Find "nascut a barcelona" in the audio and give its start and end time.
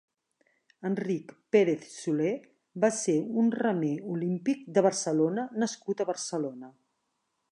5.65-6.75